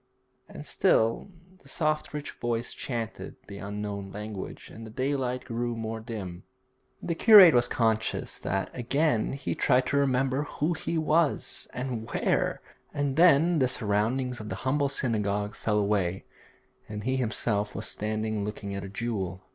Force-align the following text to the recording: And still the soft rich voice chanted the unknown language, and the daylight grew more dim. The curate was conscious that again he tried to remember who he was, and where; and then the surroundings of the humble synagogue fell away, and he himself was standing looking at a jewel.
And 0.49 0.65
still 0.65 1.29
the 1.61 1.69
soft 1.69 2.11
rich 2.11 2.31
voice 2.31 2.73
chanted 2.73 3.35
the 3.45 3.59
unknown 3.59 4.11
language, 4.11 4.71
and 4.71 4.83
the 4.83 4.89
daylight 4.89 5.45
grew 5.45 5.75
more 5.75 5.99
dim. 5.99 6.43
The 7.03 7.13
curate 7.13 7.53
was 7.53 7.67
conscious 7.67 8.39
that 8.39 8.71
again 8.75 9.33
he 9.33 9.53
tried 9.53 9.85
to 9.85 9.97
remember 9.97 10.41
who 10.41 10.73
he 10.73 10.97
was, 10.97 11.67
and 11.71 12.09
where; 12.09 12.63
and 12.91 13.15
then 13.15 13.59
the 13.59 13.67
surroundings 13.67 14.39
of 14.39 14.49
the 14.49 14.55
humble 14.65 14.89
synagogue 14.89 15.53
fell 15.53 15.77
away, 15.77 16.25
and 16.89 17.03
he 17.03 17.17
himself 17.17 17.75
was 17.75 17.85
standing 17.85 18.43
looking 18.43 18.73
at 18.73 18.83
a 18.83 18.89
jewel. 18.89 19.43